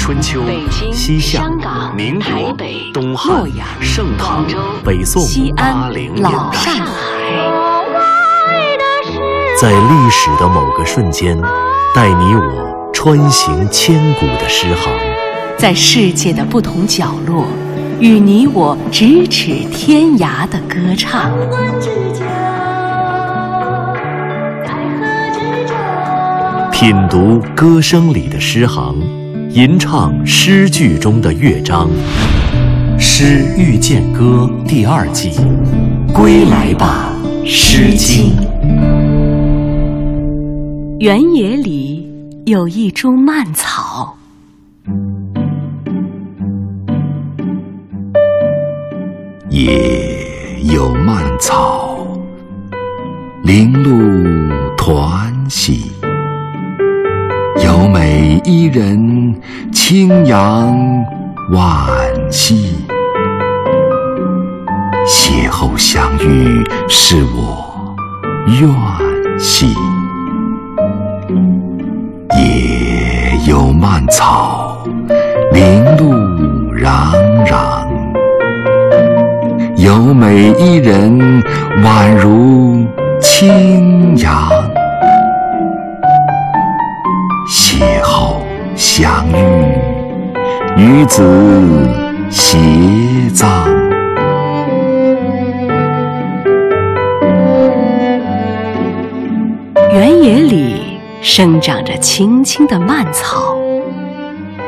[0.00, 0.42] 春秋、
[0.90, 1.44] 西夏、
[1.94, 2.56] 民国、
[2.92, 3.44] 东汉、
[3.82, 4.46] 盛唐、
[4.82, 5.22] 北宋、
[5.54, 6.72] 八零年代，
[9.60, 11.38] 在历史的某个瞬间，
[11.94, 14.90] 带你我穿行千古的诗行；
[15.58, 17.44] 在世界的不同角落，
[18.00, 21.30] 与你我咫尺天涯的歌唱。
[26.72, 28.96] 品读歌声里的诗行，
[29.52, 31.90] 吟唱诗句中的乐章，
[33.00, 35.32] 《诗遇见歌》第二季，
[36.14, 37.12] 归来吧，
[37.46, 38.30] 《诗经》。
[41.00, 42.08] 原野里
[42.46, 44.16] 有一株蔓草，
[49.48, 52.06] 野有蔓草，
[53.42, 53.90] 零露
[54.76, 55.90] 团兮。
[57.80, 59.34] 有美伊人，
[59.72, 60.76] 轻扬
[61.50, 62.74] 惋惜。
[65.06, 67.96] 邂逅相遇，是我
[68.48, 68.68] 愿
[69.38, 69.74] 兮。
[72.36, 74.84] 野有蔓草，
[75.54, 76.12] 零露
[76.74, 77.14] 攘
[77.46, 77.86] 攘。
[79.76, 81.42] 有美伊人，
[81.82, 82.86] 宛如
[83.22, 84.69] 清扬。
[90.90, 91.22] 与子
[92.32, 93.48] 偕葬。
[99.92, 103.56] 原野里生长着青青的蔓草。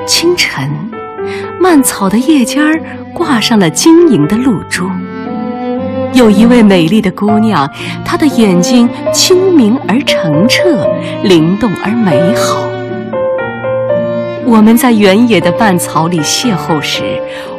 [0.06, 0.70] 清晨，
[1.60, 2.80] 蔓草的叶尖儿
[3.12, 4.88] 挂上了晶莹的露珠。
[6.14, 7.68] 有一位美丽的姑娘，
[8.04, 10.86] 她的眼睛清明而澄澈，
[11.24, 12.71] 灵动而美好。
[14.44, 17.02] 我们在原野的蔓草里邂逅时，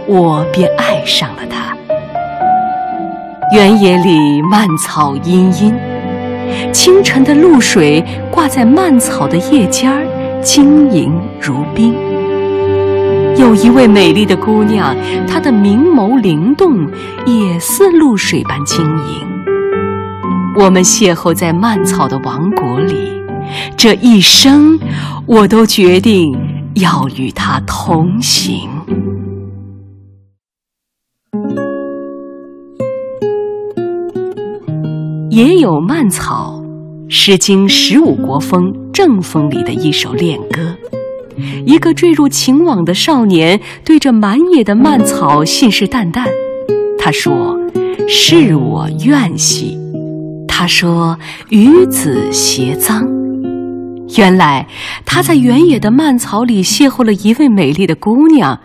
[0.06, 1.76] 我便爱上了她。
[3.56, 5.74] 原野里蔓草茵茵，
[6.74, 10.06] 清晨的露水挂在蔓草的叶尖儿，
[10.42, 11.96] 晶莹如冰。
[13.38, 14.96] 有一位美丽的姑娘，
[15.28, 16.88] 她的明眸灵动，
[17.26, 19.28] 也似露水般晶莹。
[20.56, 23.22] 我们邂逅在蔓草的王国里，
[23.78, 24.78] 这一生，
[25.26, 26.38] 我都决定。
[26.76, 28.70] 要与他同行。
[35.30, 36.64] 也有蔓草，
[37.10, 40.76] 《诗经·十五国风·正风》里的一首恋歌。
[41.66, 46.28] 一个坠入情网的少年，对着满野的蔓草信誓旦旦。
[47.00, 47.58] 他说
[48.08, 49.78] ：“是我愿兮。”
[50.48, 51.18] 他说
[51.50, 53.04] ：“与子偕臧。”
[54.18, 54.68] 原来
[55.06, 58.60] 他在原野的蔓草里邂逅了一位美丽的姑娘，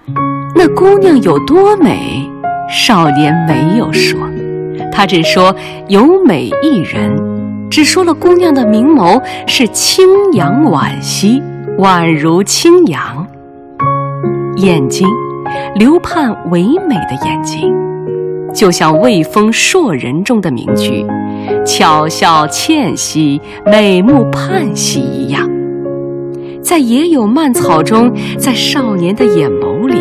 [0.54, 2.28] 那姑娘有多美，
[2.70, 4.18] 少年没有说，
[4.92, 5.54] 他只说
[5.88, 7.16] 有美一人，
[7.70, 11.42] 只说了姑娘的明眸是清扬惋惜，
[11.78, 13.26] 宛如清扬，
[14.56, 15.08] 眼睛
[15.76, 17.72] 流盼唯美的眼睛，
[18.54, 21.06] 就像魏风硕人中的名句。
[21.64, 25.48] 巧笑倩兮，美目盼兮一样，
[26.62, 29.96] 在野有蔓草中，在少年的眼眸里，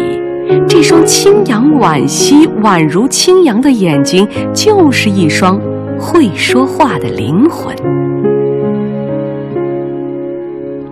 [0.67, 5.59] 这双清扬惋惜、宛如清扬的眼睛，就是一双
[5.99, 7.75] 会说话的灵魂。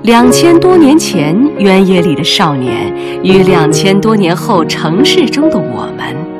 [0.03, 6.34] 两千多年前，原野里的少年，与两千多年后城市中的我们。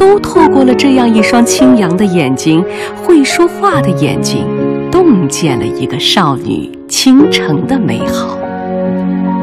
[0.00, 2.64] 都透过了这样一双清扬的眼睛，
[2.96, 4.46] 会说话的眼睛，
[4.90, 8.38] 洞见了一个少女倾城的美好。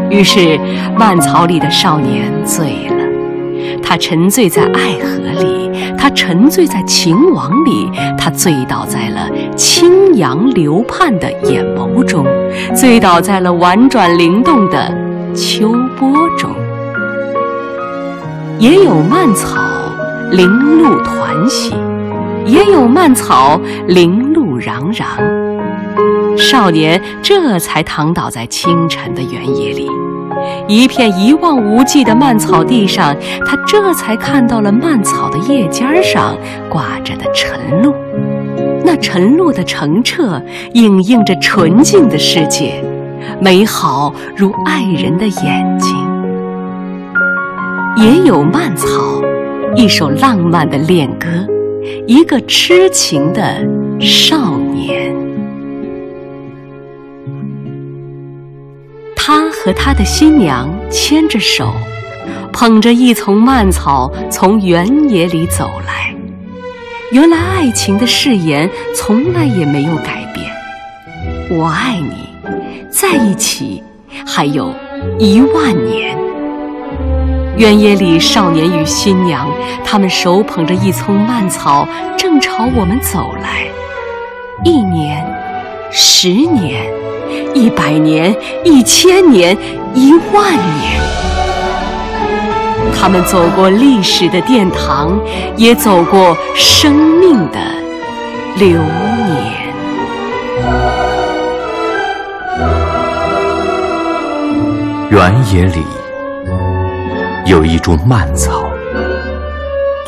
[0.09, 0.59] 于是，
[0.97, 12.25] 蔓草里的少年醉了，他沉醉在爱河里，他沉醉在情网里，他醉倒在了清扬流盼的眼眸中，
[12.75, 14.91] 醉倒在了婉转灵动的
[15.35, 16.49] 秋波中。
[18.57, 19.55] 也有蔓草。
[20.31, 21.73] 零露团兮，
[22.45, 25.05] 也有蔓草零露攘攘。
[26.37, 29.89] 少年这才躺倒在清晨的原野里，
[30.67, 33.15] 一片一望无际的蔓草地上，
[33.45, 36.35] 他这才看到了蔓草的叶尖上
[36.69, 37.93] 挂着的晨露。
[38.83, 40.41] 那晨露的澄澈，
[40.73, 42.83] 映映着纯净的世界，
[43.39, 45.95] 美好如爱人的眼睛。
[47.97, 49.21] 也有蔓草。
[49.75, 51.27] 一首浪漫的恋歌，
[52.07, 53.65] 一个痴情的
[53.99, 55.13] 少年。
[59.15, 61.71] 他和他的新娘牵着手，
[62.51, 66.15] 捧着一丛蔓草从原野里走来。
[67.11, 72.27] 原来爱情的誓言从来也没有改变，我爱你，
[72.89, 73.81] 在一起
[74.25, 74.73] 还有
[75.17, 76.06] 一万年。
[77.57, 79.49] 原野里少年与新娘，
[79.83, 83.65] 他们手捧着一丛蔓草，正朝我们走来。
[84.63, 85.25] 一年，
[85.89, 86.85] 十年，
[87.55, 89.57] 一百年，一千年，
[89.95, 91.01] 一万年。
[92.95, 95.19] 他们走过历史的殿堂，
[95.55, 97.59] 也走过生命的
[98.57, 99.57] 流年。
[105.09, 105.83] 原野里
[107.47, 108.69] 有一株蔓草，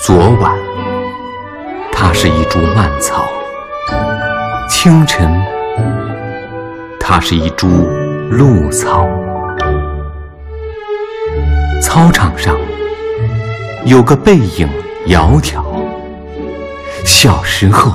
[0.04, 0.54] 昨晚
[1.90, 3.30] 它是一株蔓草，
[4.68, 5.42] 清晨
[7.00, 7.66] 它是一株
[8.30, 9.08] 露草，
[11.82, 12.58] 操场上。
[13.86, 14.68] 有个背影
[15.08, 15.64] 窈窕，
[17.06, 17.94] 小时候，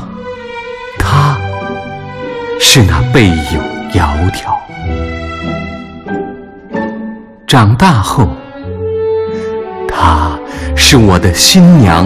[0.98, 1.36] 他
[2.58, 3.60] 是那背影
[3.92, 4.54] 窈窕；
[7.46, 8.26] 长大后，
[10.06, 10.38] 她
[10.76, 12.04] 是我的新娘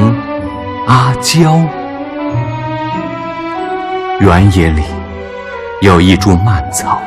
[0.87, 1.61] 阿娇。
[4.21, 4.85] 原野里
[5.81, 7.03] 有一株蔓草，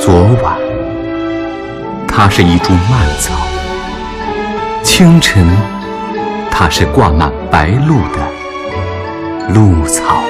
[0.00, 0.56] 昨晚，
[2.08, 3.34] 它是一株蔓草。
[4.82, 5.46] 清晨，
[6.50, 10.22] 它是挂满白露的露草。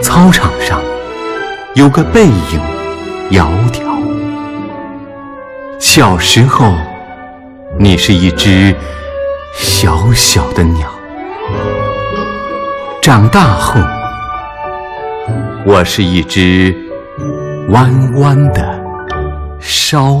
[0.00, 0.80] 操场上
[1.74, 2.60] 有个背影
[3.30, 3.84] 窈窕。
[5.86, 6.72] 小时候，
[7.78, 8.74] 你是一只
[9.52, 10.88] 小小的鸟；
[13.02, 13.78] 长大后，
[15.66, 16.74] 我是一只
[17.68, 18.82] 弯弯的
[19.60, 20.20] 烧。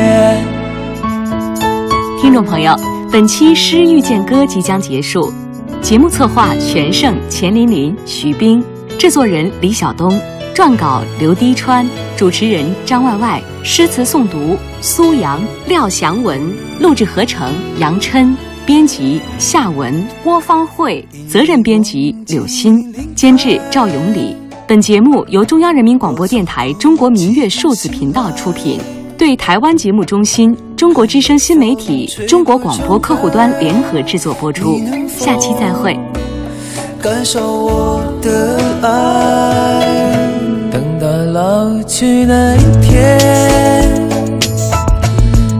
[2.21, 2.71] 听众朋友，
[3.11, 5.33] 本期《诗遇见歌》即将结束，
[5.81, 8.63] 节目策划全胜、钱琳琳、徐冰，
[8.99, 10.21] 制作人李晓东，
[10.53, 11.83] 撰稿刘滴川，
[12.15, 16.39] 主持人张外外，诗词诵读苏阳、廖祥文，
[16.79, 24.35] 录制合成杨琛，编辑夏文、郭方慧，责任编辑柳鑫，监制赵永礼。
[24.67, 28.79] 本节目由中央人民广播电台中国民乐数字频道出品。
[29.17, 35.95] 对台湾节目中心、中国之声新媒体、中国广播客户端联合制作播出，下期再会。
[36.99, 40.17] 感受我的爱，
[40.71, 44.09] 等到老去那一天，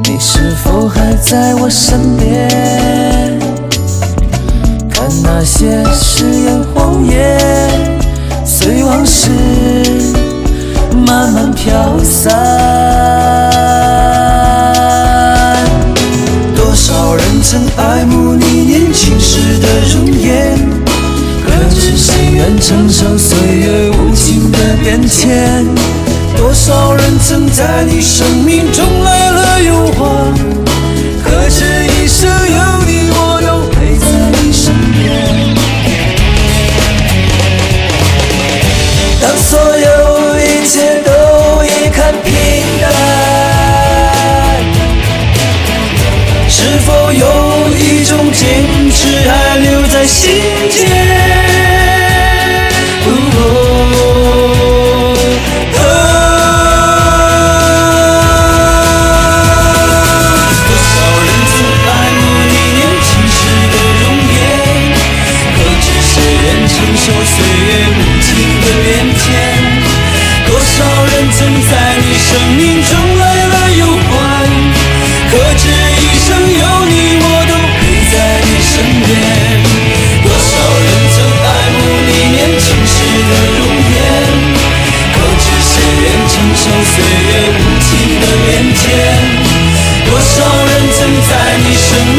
[0.05, 2.50] 你是否还在我身边？
[22.71, 25.65] 承受岁月无情的变迁？
[26.37, 30.33] 多少人曾在你生命中来了又还，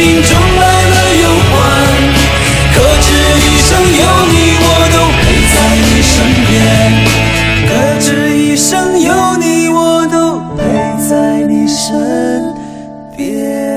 [0.03, 1.55] 命中来了又还，
[2.75, 3.07] 可知
[3.39, 5.23] 一生有你我都陪
[5.55, 6.13] 在你身
[6.49, 6.51] 边，
[7.69, 8.05] 可知
[8.37, 10.61] 一生有你我都陪
[11.09, 11.13] 在
[11.47, 12.53] 你身
[13.17, 13.72] 边。